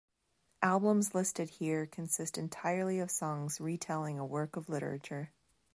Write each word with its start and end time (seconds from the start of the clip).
Albums 0.63 1.13
listed 1.13 1.47
here 1.51 1.85
consist 1.85 2.35
entirely 2.35 2.97
of 2.99 3.11
songs 3.11 3.61
retelling 3.61 4.17
a 4.17 4.25
work 4.25 4.55
of 4.55 4.67
literature. 4.67 5.31